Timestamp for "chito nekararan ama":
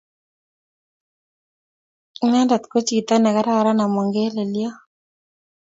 2.87-4.01